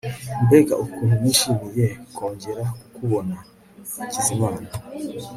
mbega 0.45 0.73
ukuntu 0.85 1.13
nishimiye 1.21 1.87
kongera 2.15 2.63
kukubona, 2.79 3.35
hakizimana 3.97 4.67